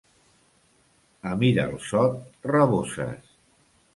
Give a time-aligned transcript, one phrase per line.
[1.33, 2.17] A Miralsot,
[2.55, 3.31] raboses.